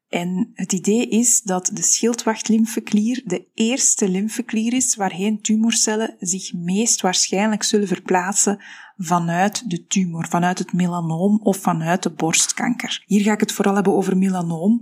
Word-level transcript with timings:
En 0.09 0.50
het 0.55 0.72
idee 0.72 1.09
is 1.09 1.42
dat 1.42 1.70
de 1.72 1.83
schildwachtlymfeklier 1.83 3.22
de 3.25 3.47
eerste 3.55 4.09
lymfeklier 4.09 4.75
is 4.75 4.94
waarheen 4.94 5.41
tumorcellen 5.41 6.16
zich 6.19 6.53
meest 6.53 7.00
waarschijnlijk 7.00 7.62
zullen 7.62 7.89
verplaatsen 7.89 8.62
vanuit 8.97 9.70
de 9.70 9.87
tumor, 9.87 10.28
vanuit 10.28 10.59
het 10.59 10.72
melanoom 10.72 11.41
of 11.42 11.56
vanuit 11.56 12.03
de 12.03 12.11
borstkanker. 12.11 13.03
Hier 13.06 13.22
ga 13.22 13.33
ik 13.33 13.41
het 13.41 13.53
vooral 13.53 13.75
hebben 13.75 13.94
over 13.94 14.16
melanoom, 14.16 14.81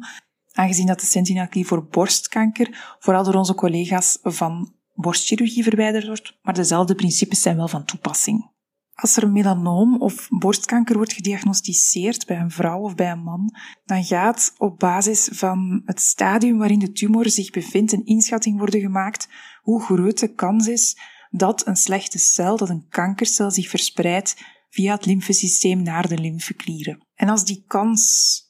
aangezien 0.61 0.87
dat 0.87 1.01
de 1.01 1.07
sentinelklier 1.07 1.67
voor 1.67 1.87
borstkanker 1.87 2.97
vooral 2.99 3.25
door 3.25 3.35
onze 3.35 3.55
collega's 3.55 4.19
van 4.23 4.75
borstchirurgie 4.95 5.63
verwijderd 5.63 6.07
wordt, 6.07 6.39
maar 6.43 6.55
dezelfde 6.55 6.95
principes 6.95 7.43
zijn 7.43 7.57
wel 7.57 7.69
van 7.69 7.85
toepassing. 7.85 8.49
Als 8.95 9.17
er 9.17 9.31
melanoom 9.31 10.03
of 10.03 10.29
borstkanker 10.29 10.97
wordt 10.97 11.13
gediagnosticeerd 11.13 12.27
bij 12.27 12.39
een 12.39 12.51
vrouw 12.51 12.81
of 12.81 12.95
bij 12.95 13.11
een 13.11 13.23
man, 13.23 13.55
dan 13.85 14.05
gaat 14.05 14.55
op 14.59 14.79
basis 14.79 15.29
van 15.33 15.83
het 15.85 16.01
stadium 16.01 16.59
waarin 16.59 16.79
de 16.79 16.93
tumor 16.93 17.31
zich 17.31 17.51
bevindt 17.51 17.93
een 17.93 18.05
inschatting 18.05 18.59
worden 18.59 18.81
gemaakt 18.81 19.29
hoe 19.63 19.83
groot 19.83 20.19
de 20.19 20.35
kans 20.35 20.69
is 20.69 20.99
dat 21.31 21.67
een 21.67 21.77
slechte 21.77 22.19
cel, 22.19 22.57
dat 22.57 22.69
een 22.69 22.87
kankercel 22.89 23.51
zich 23.51 23.69
verspreidt 23.69 24.37
via 24.69 24.95
het 24.95 25.07
lymfesysteem 25.07 25.83
naar 25.83 26.09
de 26.09 26.19
lymfeklieren. 26.19 27.07
En 27.15 27.29
als 27.29 27.45
die 27.45 27.65
kans 27.67 28.50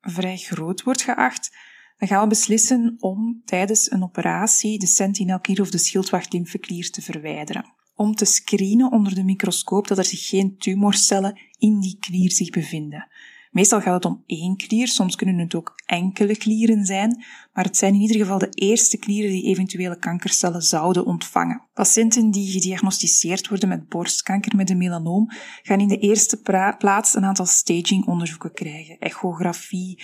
vrij 0.00 0.36
groot 0.36 0.82
wordt 0.82 1.02
geacht, 1.02 1.56
dan 1.98 2.08
gaan 2.08 2.22
we 2.22 2.28
beslissen 2.28 2.96
om 2.98 3.42
tijdens 3.44 3.90
een 3.90 4.02
operatie 4.02 4.78
de 4.78 4.86
sentinelklier 4.86 5.60
of 5.60 5.70
de 5.70 5.78
schildwachtlymfeklier 5.78 6.90
te 6.90 7.02
verwijderen. 7.02 7.72
Om 7.94 8.14
te 8.14 8.24
screenen 8.24 8.92
onder 8.92 9.14
de 9.14 9.24
microscoop 9.24 9.88
dat 9.88 9.98
er 9.98 10.04
zich 10.04 10.28
geen 10.28 10.58
tumorcellen 10.58 11.40
in 11.58 11.80
die 11.80 11.96
klier 12.00 12.30
zich 12.30 12.50
bevinden. 12.50 13.08
Meestal 13.50 13.80
gaat 13.80 13.94
het 13.94 14.04
om 14.04 14.22
één 14.26 14.56
klier, 14.56 14.88
soms 14.88 15.16
kunnen 15.16 15.38
het 15.38 15.54
ook 15.54 15.72
enkele 15.86 16.36
klieren 16.36 16.84
zijn, 16.84 17.24
maar 17.52 17.64
het 17.64 17.76
zijn 17.76 17.94
in 17.94 18.00
ieder 18.00 18.16
geval 18.16 18.38
de 18.38 18.50
eerste 18.50 18.98
klieren 18.98 19.30
die 19.30 19.44
eventuele 19.44 19.98
kankercellen 19.98 20.62
zouden 20.62 21.04
ontvangen. 21.04 21.62
Patiënten 21.74 22.30
die 22.30 22.50
gediagnosticeerd 22.50 23.48
worden 23.48 23.68
met 23.68 23.88
borstkanker 23.88 24.56
met 24.56 24.70
een 24.70 24.78
melanoom 24.78 25.30
gaan 25.62 25.80
in 25.80 25.88
de 25.88 25.98
eerste 25.98 26.40
plaats 26.78 27.14
een 27.14 27.24
aantal 27.24 27.46
stagingonderzoeken 27.46 28.52
krijgen. 28.52 28.98
Echografie, 28.98 30.02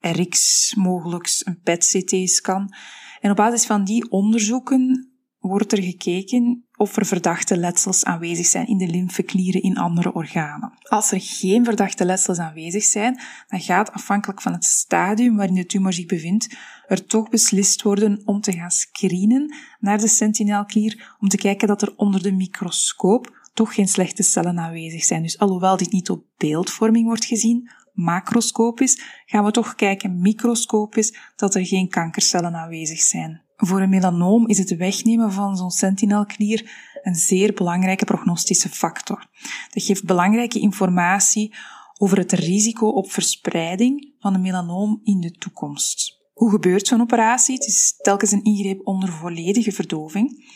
RX, 0.00 0.74
mogelijk 0.74 1.42
een 1.44 1.60
PET-CT-scan. 1.60 2.74
En 3.20 3.30
op 3.30 3.36
basis 3.36 3.66
van 3.66 3.84
die 3.84 4.10
onderzoeken 4.10 5.10
wordt 5.38 5.72
er 5.72 5.82
gekeken 5.82 6.63
of 6.76 6.96
er 6.96 7.06
verdachte 7.06 7.56
letsels 7.56 8.04
aanwezig 8.04 8.46
zijn 8.46 8.66
in 8.66 8.78
de 8.78 8.86
lymfeklieren 8.86 9.62
in 9.62 9.76
andere 9.76 10.14
organen. 10.14 10.72
Als 10.82 11.12
er 11.12 11.20
geen 11.20 11.64
verdachte 11.64 12.04
letsels 12.04 12.38
aanwezig 12.38 12.84
zijn, 12.84 13.20
dan 13.48 13.60
gaat 13.60 13.92
afhankelijk 13.92 14.42
van 14.42 14.52
het 14.52 14.64
stadium 14.64 15.36
waarin 15.36 15.54
de 15.54 15.66
tumor 15.66 15.92
zich 15.92 16.06
bevindt, 16.06 16.56
er 16.86 17.06
toch 17.06 17.28
beslist 17.28 17.82
worden 17.82 18.22
om 18.24 18.40
te 18.40 18.52
gaan 18.52 18.70
screenen 18.70 19.54
naar 19.80 19.98
de 19.98 20.08
sentinelklier, 20.08 21.16
om 21.20 21.28
te 21.28 21.36
kijken 21.36 21.68
dat 21.68 21.82
er 21.82 21.92
onder 21.96 22.22
de 22.22 22.32
microscoop 22.32 23.42
toch 23.52 23.74
geen 23.74 23.88
slechte 23.88 24.22
cellen 24.22 24.58
aanwezig 24.58 25.04
zijn. 25.04 25.22
Dus 25.22 25.38
alhoewel 25.38 25.76
dit 25.76 25.92
niet 25.92 26.10
op 26.10 26.24
beeldvorming 26.36 27.06
wordt 27.06 27.24
gezien, 27.24 27.70
macroscopisch, 27.92 29.02
gaan 29.26 29.44
we 29.44 29.50
toch 29.50 29.74
kijken 29.74 30.20
microscopisch 30.20 31.14
dat 31.36 31.54
er 31.54 31.66
geen 31.66 31.88
kankercellen 31.88 32.54
aanwezig 32.54 32.98
zijn. 32.98 33.43
Voor 33.56 33.80
een 33.80 33.88
melanoom 33.88 34.48
is 34.48 34.58
het 34.58 34.76
wegnemen 34.76 35.32
van 35.32 35.56
zo'n 35.56 35.70
sentinelklier 35.70 36.70
een 37.02 37.14
zeer 37.14 37.52
belangrijke 37.52 38.04
prognostische 38.04 38.68
factor. 38.68 39.26
Dat 39.72 39.82
geeft 39.82 40.04
belangrijke 40.04 40.58
informatie 40.58 41.54
over 41.98 42.18
het 42.18 42.32
risico 42.32 42.88
op 42.88 43.10
verspreiding 43.10 44.14
van 44.18 44.34
een 44.34 44.40
melanoom 44.40 45.00
in 45.02 45.20
de 45.20 45.30
toekomst. 45.30 46.22
Hoe 46.32 46.50
gebeurt 46.50 46.86
zo'n 46.86 47.00
operatie? 47.00 47.54
Het 47.54 47.66
is 47.66 47.94
telkens 47.96 48.30
een 48.30 48.42
ingreep 48.42 48.80
onder 48.86 49.12
volledige 49.12 49.72
verdoving. 49.72 50.52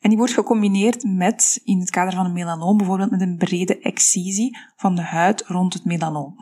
En 0.00 0.08
die 0.08 0.18
wordt 0.18 0.32
gecombineerd 0.32 1.04
met, 1.04 1.60
in 1.64 1.80
het 1.80 1.90
kader 1.90 2.12
van 2.12 2.24
een 2.24 2.32
melanoom, 2.32 2.76
bijvoorbeeld 2.76 3.10
met 3.10 3.20
een 3.20 3.36
brede 3.36 3.78
excisie 3.78 4.58
van 4.76 4.94
de 4.94 5.02
huid 5.02 5.44
rond 5.46 5.74
het 5.74 5.84
melanoom. 5.84 6.36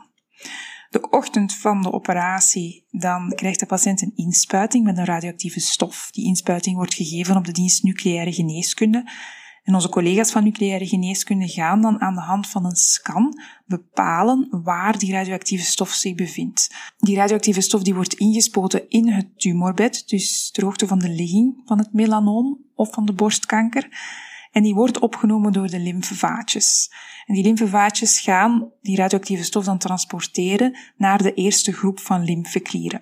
De 0.93 1.09
ochtend 1.09 1.55
van 1.55 1.81
de 1.81 1.91
operatie 1.91 2.85
dan 2.91 3.31
krijgt 3.35 3.59
de 3.59 3.65
patiënt 3.65 4.01
een 4.01 4.11
inspuiting 4.15 4.83
met 4.83 4.97
een 4.97 5.05
radioactieve 5.05 5.59
stof. 5.59 6.09
Die 6.11 6.25
inspuiting 6.25 6.75
wordt 6.75 6.93
gegeven 6.93 7.35
op 7.35 7.45
de 7.45 7.51
dienst 7.51 7.83
nucleaire 7.83 8.33
geneeskunde. 8.33 9.11
En 9.63 9.73
onze 9.73 9.89
collega's 9.89 10.31
van 10.31 10.43
nucleaire 10.43 10.87
geneeskunde 10.87 11.47
gaan 11.47 11.81
dan 11.81 12.01
aan 12.01 12.13
de 12.13 12.21
hand 12.21 12.47
van 12.47 12.65
een 12.65 12.75
scan 12.75 13.39
bepalen 13.65 14.61
waar 14.63 14.97
die 14.97 15.11
radioactieve 15.11 15.65
stof 15.65 15.89
zich 15.89 16.15
bevindt. 16.15 16.75
Die 16.97 17.15
radioactieve 17.15 17.61
stof 17.61 17.83
die 17.83 17.95
wordt 17.95 18.13
ingespoten 18.13 18.89
in 18.89 19.07
het 19.07 19.39
tumorbed, 19.39 20.09
dus 20.09 20.51
ter 20.51 20.63
hoogte 20.63 20.87
van 20.87 20.99
de 20.99 21.09
ligging 21.09 21.61
van 21.65 21.77
het 21.77 21.93
melanoom 21.93 22.59
of 22.75 22.93
van 22.93 23.05
de 23.05 23.13
borstkanker. 23.13 23.89
En 24.53 24.63
die 24.63 24.73
wordt 24.73 24.99
opgenomen 24.99 25.53
door 25.53 25.67
de 25.67 25.79
lymfevaatjes. 25.79 26.91
En 27.25 27.33
die 27.33 27.43
lymfevaatjes 27.43 28.19
gaan 28.19 28.71
die 28.81 28.95
radioactieve 28.95 29.43
stof 29.43 29.65
dan 29.65 29.77
transporteren 29.77 30.77
naar 30.97 31.23
de 31.23 31.33
eerste 31.33 31.71
groep 31.71 31.99
van 31.99 32.23
lymfeklieren. 32.23 33.01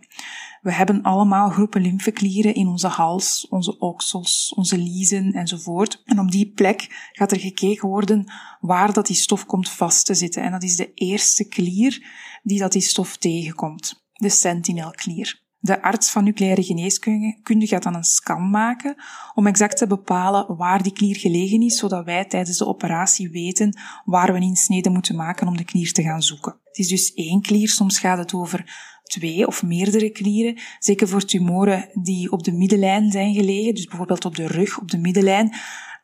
We 0.61 0.73
hebben 0.73 1.01
allemaal 1.01 1.49
groepen 1.49 1.81
lymfeklieren 1.81 2.55
in 2.55 2.67
onze 2.67 2.87
hals, 2.87 3.47
onze 3.49 3.79
oksels, 3.79 4.53
onze 4.55 4.77
liezen 4.77 5.33
enzovoort. 5.33 6.01
En 6.05 6.19
op 6.19 6.31
die 6.31 6.51
plek 6.51 7.09
gaat 7.11 7.31
er 7.31 7.39
gekeken 7.39 7.89
worden 7.89 8.31
waar 8.59 8.93
dat 8.93 9.07
die 9.07 9.15
stof 9.15 9.45
komt 9.45 9.69
vast 9.69 10.05
te 10.05 10.13
zitten. 10.13 10.43
En 10.43 10.51
dat 10.51 10.63
is 10.63 10.75
de 10.75 10.93
eerste 10.93 11.47
klier 11.47 12.05
die 12.43 12.59
dat 12.59 12.71
die 12.71 12.81
stof 12.81 13.17
tegenkomt. 13.17 14.03
De 14.13 14.29
sentinelklier. 14.29 15.40
De 15.63 15.81
arts 15.81 16.11
van 16.11 16.23
nucleaire 16.23 16.63
geneeskunde 16.63 17.67
gaat 17.67 17.83
dan 17.83 17.95
een 17.95 18.03
scan 18.03 18.49
maken 18.49 18.95
om 19.33 19.47
exact 19.47 19.77
te 19.77 19.87
bepalen 19.87 20.55
waar 20.55 20.83
die 20.83 20.93
klier 20.93 21.15
gelegen 21.15 21.61
is, 21.61 21.77
zodat 21.77 22.05
wij 22.05 22.25
tijdens 22.25 22.57
de 22.57 22.67
operatie 22.67 23.29
weten 23.29 23.79
waar 24.05 24.31
we 24.31 24.37
een 24.37 24.41
insnede 24.41 24.89
moeten 24.89 25.15
maken 25.15 25.47
om 25.47 25.57
de 25.57 25.63
klier 25.63 25.91
te 25.91 26.03
gaan 26.03 26.21
zoeken. 26.21 26.55
Het 26.63 26.77
is 26.77 26.87
dus 26.87 27.13
één 27.13 27.41
klier, 27.41 27.69
soms 27.69 27.99
gaat 27.99 28.17
het 28.17 28.33
over 28.33 28.89
twee 29.03 29.47
of 29.47 29.63
meerdere 29.63 30.09
klieren, 30.09 30.59
zeker 30.79 31.07
voor 31.07 31.25
tumoren 31.25 31.89
die 31.93 32.31
op 32.31 32.43
de 32.43 32.51
middenlijn 32.51 33.11
zijn 33.11 33.33
gelegen, 33.33 33.75
dus 33.75 33.85
bijvoorbeeld 33.85 34.25
op 34.25 34.35
de 34.35 34.47
rug, 34.47 34.79
op 34.79 34.91
de 34.91 34.97
middenlijn, 34.97 35.55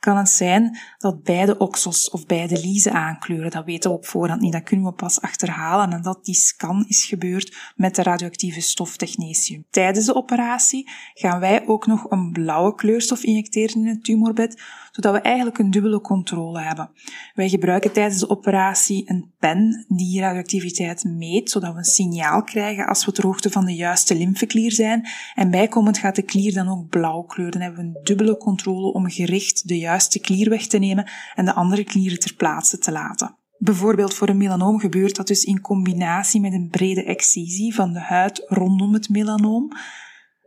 kan 0.07 0.17
het 0.17 0.29
zijn 0.29 0.77
dat 0.97 1.23
beide 1.23 1.57
oksels 1.57 2.09
of 2.09 2.25
beide 2.25 2.59
liezen 2.59 2.93
aankleuren. 2.93 3.51
Dat 3.51 3.65
weten 3.65 3.91
we 3.91 3.97
op 3.97 4.05
voorhand 4.05 4.41
niet. 4.41 4.51
Dat 4.51 4.63
kunnen 4.63 4.85
we 4.85 4.91
pas 4.91 5.21
achterhalen 5.21 5.91
en 5.91 6.01
dat 6.01 6.25
die 6.25 6.35
scan 6.35 6.85
is 6.87 7.05
gebeurd 7.05 7.73
met 7.75 7.95
de 7.95 8.03
radioactieve 8.03 8.61
stof 8.61 8.97
technetium. 8.97 9.65
Tijdens 9.69 10.05
de 10.05 10.15
operatie 10.15 10.89
gaan 11.13 11.39
wij 11.39 11.67
ook 11.67 11.87
nog 11.87 12.11
een 12.11 12.31
blauwe 12.31 12.75
kleurstof 12.75 13.23
injecteren 13.23 13.81
in 13.81 13.87
het 13.87 14.03
tumorbed, 14.03 14.61
zodat 14.91 15.13
we 15.13 15.19
eigenlijk 15.19 15.57
een 15.57 15.71
dubbele 15.71 16.01
controle 16.01 16.59
hebben. 16.59 16.89
Wij 17.33 17.49
gebruiken 17.49 17.91
tijdens 17.91 18.19
de 18.19 18.29
operatie 18.29 19.03
een 19.05 19.31
pen 19.39 19.85
die 19.87 20.19
radioactiviteit 20.19 21.03
meet, 21.03 21.51
zodat 21.51 21.71
we 21.71 21.77
een 21.77 21.83
signaal 21.83 22.43
krijgen 22.43 22.87
als 22.87 23.05
we 23.05 23.11
ter 23.11 23.25
hoogte 23.25 23.49
van 23.49 23.65
de 23.65 23.75
juiste 23.75 24.15
lymfeklier 24.15 24.71
zijn. 24.71 25.07
En 25.35 25.51
bijkomend 25.51 25.97
gaat 25.97 26.15
de 26.15 26.21
klier 26.21 26.53
dan 26.53 26.69
ook 26.69 26.89
blauw 26.89 27.21
kleuren. 27.21 27.59
Dan 27.59 27.61
hebben 27.61 27.79
we 27.79 27.87
een 27.87 28.03
dubbele 28.03 28.37
controle 28.37 28.93
om 28.93 29.09
gericht 29.09 29.67
de 29.67 29.77
juiste 29.77 29.95
klier 30.21 30.49
weg 30.49 30.67
te 30.67 30.77
nemen 30.77 31.09
en 31.35 31.45
de 31.45 31.53
andere 31.53 31.83
klieren 31.83 32.19
ter 32.19 32.33
plaatse 32.33 32.77
te 32.77 32.91
laten. 32.91 33.37
Bijvoorbeeld 33.57 34.13
voor 34.13 34.29
een 34.29 34.37
melanoom 34.37 34.79
gebeurt 34.79 35.15
dat 35.15 35.27
dus 35.27 35.43
in 35.43 35.61
combinatie 35.61 36.41
met 36.41 36.53
een 36.53 36.69
brede 36.69 37.03
excisie 37.03 37.73
van 37.73 37.93
de 37.93 37.99
huid 37.99 38.43
rondom 38.45 38.93
het 38.93 39.09
melanoom, 39.09 39.71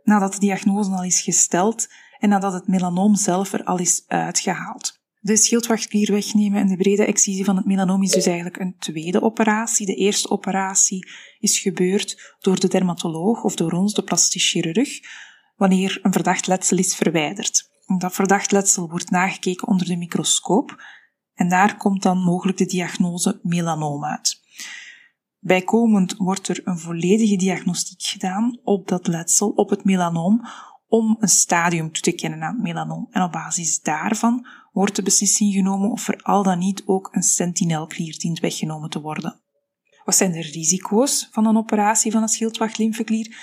nadat 0.03 0.33
de 0.33 0.39
diagnose 0.39 0.91
al 0.91 1.03
is 1.03 1.21
gesteld 1.21 1.87
en 2.19 2.29
nadat 2.29 2.53
het 2.53 2.67
melanoom 2.67 3.15
zelf 3.15 3.53
er 3.53 3.63
al 3.63 3.79
is 3.79 4.03
uitgehaald. 4.07 4.99
De 5.19 5.37
schildwachtklier 5.37 6.11
wegnemen 6.11 6.59
en 6.59 6.67
de 6.67 6.77
brede 6.77 7.05
excisie 7.05 7.45
van 7.45 7.55
het 7.55 7.65
melanoom 7.65 8.03
is 8.03 8.11
dus 8.11 8.25
eigenlijk 8.25 8.59
een 8.59 8.75
tweede 8.79 9.21
operatie. 9.21 9.85
De 9.85 9.95
eerste 9.95 10.29
operatie 10.29 11.07
is 11.39 11.59
gebeurd 11.59 12.35
door 12.39 12.59
de 12.59 12.67
dermatoloog 12.67 13.43
of 13.43 13.55
door 13.55 13.71
ons, 13.71 13.93
de 13.93 14.03
plastisch 14.03 14.49
chirurg, 14.49 14.99
wanneer 15.55 15.99
een 16.01 16.13
verdacht 16.13 16.47
letsel 16.47 16.77
is 16.77 16.95
verwijderd. 16.95 17.70
Dat 17.97 18.13
verdacht 18.13 18.51
letsel 18.51 18.89
wordt 18.89 19.09
nagekeken 19.09 19.67
onder 19.67 19.87
de 19.87 19.97
microscoop 19.97 20.83
en 21.33 21.49
daar 21.49 21.77
komt 21.77 22.01
dan 22.01 22.17
mogelijk 22.17 22.57
de 22.57 22.65
diagnose 22.65 23.39
melanoom 23.43 24.05
uit. 24.05 24.39
Bijkomend 25.39 26.15
wordt 26.17 26.47
er 26.47 26.61
een 26.63 26.79
volledige 26.79 27.35
diagnostiek 27.35 28.03
gedaan 28.03 28.59
op 28.63 28.87
dat 28.87 29.07
letsel, 29.07 29.49
op 29.49 29.69
het 29.69 29.83
melanoom, 29.83 30.41
om 30.87 31.17
een 31.19 31.29
stadium 31.29 31.91
toe 31.91 32.03
te 32.03 32.11
kennen 32.11 32.43
aan 32.43 32.53
het 32.53 32.63
melanoom. 32.63 33.07
En 33.11 33.23
op 33.23 33.31
basis 33.31 33.81
daarvan 33.81 34.47
wordt 34.71 34.95
de 34.95 35.03
beslissing 35.03 35.53
genomen 35.53 35.91
of 35.91 36.07
er 36.07 36.21
al 36.21 36.43
dan 36.43 36.59
niet 36.59 36.83
ook 36.85 37.09
een 37.11 37.23
sentinelklier 37.23 38.17
dient 38.17 38.39
weggenomen 38.39 38.89
te 38.89 39.01
worden. 39.01 39.41
Wat 40.03 40.15
zijn 40.15 40.31
de 40.31 40.41
risico's 40.41 41.27
van 41.31 41.45
een 41.45 41.57
operatie 41.57 42.11
van 42.11 42.21
een 42.21 42.27
schildwacht-lymfeklier? 42.27 43.35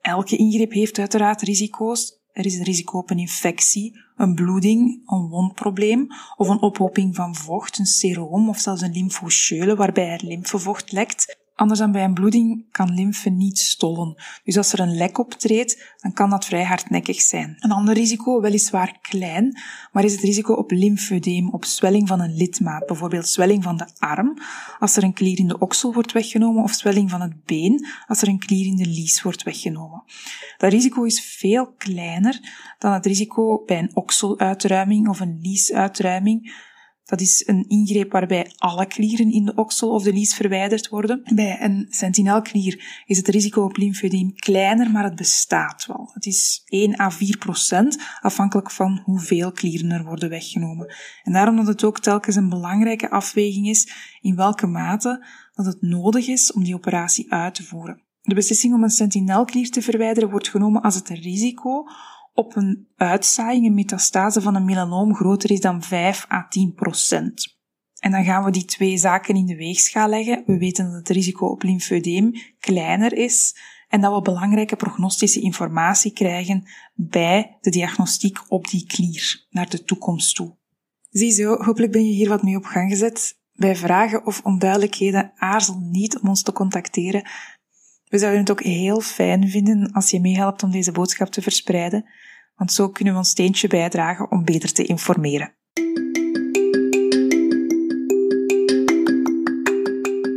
Elke 0.00 0.36
ingreep 0.36 0.72
heeft 0.72 0.98
uiteraard 0.98 1.42
risico's. 1.42 2.19
Er 2.32 2.46
is 2.46 2.54
een 2.54 2.64
risico 2.64 2.98
op 2.98 3.10
een 3.10 3.18
infectie, 3.18 4.00
een 4.16 4.34
bloeding, 4.34 5.10
een 5.10 5.28
wondprobleem 5.28 6.06
of 6.36 6.48
een 6.48 6.60
ophoping 6.62 7.14
van 7.14 7.34
vocht, 7.34 7.78
een 7.78 7.86
seroom 7.86 8.48
of 8.48 8.58
zelfs 8.58 8.82
een 8.82 8.92
lymfoscheule 8.92 9.76
waarbij 9.76 10.08
er 10.08 10.24
lymfevocht 10.24 10.92
lekt. 10.92 11.38
Anders 11.60 11.80
dan 11.80 11.92
bij 11.92 12.04
een 12.04 12.14
bloeding 12.14 12.64
kan 12.70 12.94
lymfe 12.94 13.30
niet 13.30 13.58
stollen. 13.58 14.22
Dus 14.44 14.56
als 14.56 14.72
er 14.72 14.80
een 14.80 14.96
lek 14.96 15.18
optreedt, 15.18 15.94
dan 15.96 16.12
kan 16.12 16.30
dat 16.30 16.44
vrij 16.44 16.64
hardnekkig 16.64 17.20
zijn. 17.20 17.56
Een 17.58 17.72
ander 17.72 17.94
risico, 17.94 18.40
weliswaar 18.40 18.98
klein, 19.00 19.58
maar 19.92 20.04
is 20.04 20.12
het 20.12 20.20
risico 20.20 20.54
op 20.54 20.70
lymfedeem, 20.70 21.50
op 21.50 21.64
zwelling 21.64 22.08
van 22.08 22.20
een 22.20 22.36
lidmaat, 22.36 22.86
bijvoorbeeld 22.86 23.28
zwelling 23.28 23.62
van 23.62 23.76
de 23.76 23.86
arm, 23.98 24.38
als 24.78 24.96
er 24.96 25.02
een 25.02 25.12
klier 25.12 25.38
in 25.38 25.48
de 25.48 25.58
oksel 25.58 25.92
wordt 25.92 26.12
weggenomen, 26.12 26.62
of 26.62 26.72
zwelling 26.72 27.10
van 27.10 27.20
het 27.20 27.44
been, 27.44 27.86
als 28.06 28.22
er 28.22 28.28
een 28.28 28.38
klier 28.38 28.66
in 28.66 28.76
de 28.76 28.86
lies 28.86 29.22
wordt 29.22 29.42
weggenomen. 29.42 30.02
Dat 30.58 30.72
risico 30.72 31.02
is 31.02 31.20
veel 31.20 31.72
kleiner 31.72 32.40
dan 32.78 32.92
het 32.92 33.06
risico 33.06 33.62
bij 33.66 33.78
een 33.78 33.96
okseluitruiming 33.96 35.08
of 35.08 35.20
een 35.20 35.38
liesuitruiming, 35.42 36.68
dat 37.10 37.20
is 37.20 37.42
een 37.46 37.64
ingreep 37.68 38.12
waarbij 38.12 38.52
alle 38.56 38.86
klieren 38.86 39.32
in 39.32 39.44
de 39.44 39.54
oksel 39.54 39.90
of 39.90 40.02
de 40.02 40.12
lies 40.12 40.34
verwijderd 40.34 40.88
worden. 40.88 41.22
Bij 41.34 41.60
een 41.60 41.86
sentinelklier 41.88 43.02
is 43.06 43.16
het 43.16 43.28
risico 43.28 43.64
op 43.64 43.76
lymfedeem 43.76 44.34
kleiner, 44.34 44.90
maar 44.90 45.04
het 45.04 45.14
bestaat 45.14 45.86
wel. 45.86 46.10
Het 46.12 46.26
is 46.26 46.62
1 46.64 47.00
à 47.00 47.10
4 47.10 47.38
procent, 47.38 47.98
afhankelijk 48.20 48.70
van 48.70 49.00
hoeveel 49.04 49.52
klieren 49.52 49.90
er 49.90 50.04
worden 50.04 50.28
weggenomen. 50.28 50.94
En 51.22 51.32
daarom 51.32 51.56
dat 51.56 51.66
het 51.66 51.84
ook 51.84 52.00
telkens 52.00 52.36
een 52.36 52.48
belangrijke 52.48 53.10
afweging 53.10 53.68
is 53.68 53.92
in 54.20 54.36
welke 54.36 54.66
mate 54.66 55.26
dat 55.52 55.66
het 55.66 55.82
nodig 55.82 56.26
is 56.26 56.52
om 56.52 56.64
die 56.64 56.74
operatie 56.74 57.32
uit 57.32 57.54
te 57.54 57.64
voeren. 57.64 58.02
De 58.22 58.34
beslissing 58.34 58.74
om 58.74 58.82
een 58.82 58.90
sentinelklier 58.90 59.70
te 59.70 59.82
verwijderen 59.82 60.30
wordt 60.30 60.48
genomen 60.48 60.82
als 60.82 60.94
het 60.94 61.08
risico 61.08 61.84
op 62.32 62.56
een 62.56 62.88
uitzaaiing, 62.96 63.66
een 63.66 63.74
metastase 63.74 64.40
van 64.40 64.54
een 64.54 64.64
melanoom 64.64 65.14
groter 65.14 65.50
is 65.50 65.60
dan 65.60 65.82
5 65.82 66.26
à 66.30 66.46
10 66.48 66.74
procent. 66.74 67.58
En 67.98 68.10
dan 68.10 68.24
gaan 68.24 68.44
we 68.44 68.50
die 68.50 68.64
twee 68.64 68.96
zaken 68.96 69.34
in 69.34 69.46
de 69.46 69.56
weegschaal 69.56 70.08
leggen. 70.08 70.42
We 70.46 70.58
weten 70.58 70.84
dat 70.84 70.94
het 70.94 71.08
risico 71.08 71.46
op 71.46 71.62
lymfedeem 71.62 72.32
kleiner 72.58 73.12
is 73.12 73.56
en 73.88 74.00
dat 74.00 74.14
we 74.14 74.22
belangrijke 74.22 74.76
prognostische 74.76 75.40
informatie 75.40 76.12
krijgen 76.12 76.68
bij 76.94 77.56
de 77.60 77.70
diagnostiek 77.70 78.38
op 78.48 78.68
die 78.68 78.86
klier 78.86 79.46
naar 79.50 79.68
de 79.68 79.84
toekomst 79.84 80.34
toe. 80.36 80.56
Ziezo, 81.10 81.62
hopelijk 81.62 81.92
ben 81.92 82.04
je 82.04 82.12
hier 82.12 82.28
wat 82.28 82.42
mee 82.42 82.56
op 82.56 82.64
gang 82.64 82.90
gezet. 82.90 83.38
Bij 83.52 83.76
vragen 83.76 84.26
of 84.26 84.40
onduidelijkheden 84.44 85.32
aarzel 85.36 85.78
niet 85.78 86.18
om 86.18 86.28
ons 86.28 86.42
te 86.42 86.52
contacteren. 86.52 87.28
We 88.10 88.18
zouden 88.18 88.40
het 88.40 88.50
ook 88.50 88.62
heel 88.62 89.00
fijn 89.00 89.48
vinden 89.48 89.92
als 89.92 90.10
je 90.10 90.20
meehelpt 90.20 90.62
om 90.62 90.70
deze 90.70 90.92
boodschap 90.92 91.28
te 91.28 91.42
verspreiden, 91.42 92.04
want 92.56 92.72
zo 92.72 92.88
kunnen 92.88 93.12
we 93.12 93.18
ons 93.18 93.28
steentje 93.28 93.68
bijdragen 93.68 94.30
om 94.30 94.44
beter 94.44 94.72
te 94.72 94.84
informeren. 94.84 95.54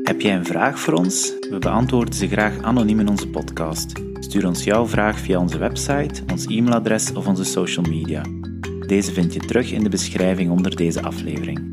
Heb 0.04 0.22
jij 0.22 0.36
een 0.36 0.46
vraag 0.46 0.80
voor 0.80 0.94
ons? 0.94 1.34
We 1.50 1.58
beantwoorden 1.60 2.14
ze 2.14 2.28
graag 2.28 2.62
anoniem 2.62 3.00
in 3.00 3.08
onze 3.08 3.28
podcast. 3.28 3.92
Stuur 4.20 4.48
ons 4.48 4.64
jouw 4.64 4.88
vraag 4.88 5.20
via 5.20 5.40
onze 5.40 5.58
website, 5.58 6.24
ons 6.32 6.46
e-mailadres 6.46 7.14
of 7.14 7.28
onze 7.28 7.44
social 7.44 7.86
media. 7.86 8.24
Deze 8.88 9.14
vind 9.14 9.34
je 9.34 9.40
terug 9.40 9.72
in 9.72 9.84
de 9.84 9.90
beschrijving 9.90 10.52
onder 10.52 10.76
deze 10.76 11.02
aflevering. 11.02 11.73